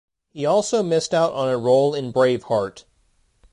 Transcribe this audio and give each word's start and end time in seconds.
He 0.31 0.47
also 0.47 0.81
missed 0.81 1.13
out 1.13 1.31
on 1.33 1.47
a 1.47 1.59
role 1.59 1.93
in 1.93 2.11
"Braveheart". 2.11 2.85